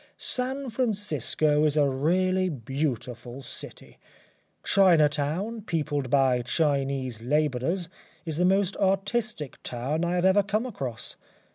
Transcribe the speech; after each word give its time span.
San 0.17 0.71
Francisco 0.71 1.63
is 1.63 1.77
a 1.77 1.87
really 1.87 2.49
beautiful 2.49 3.43
city. 3.43 3.99
China 4.63 5.07
Town, 5.07 5.61
peopled 5.61 6.09
by 6.09 6.41
Chinese 6.41 7.21
labourers, 7.21 7.87
is 8.25 8.37
the 8.37 8.43
most 8.45 8.75
artistic 8.77 9.61
town 9.61 10.03
I 10.03 10.15
have 10.15 10.25
ever 10.25 10.41
come 10.41 10.65
across. 10.65 11.17